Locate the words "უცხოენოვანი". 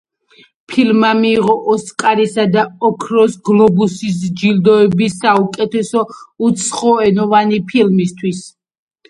6.49-7.63